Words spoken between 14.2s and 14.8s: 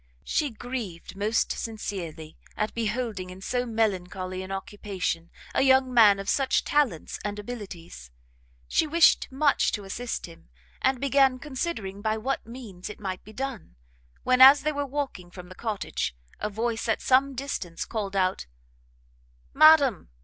when, as they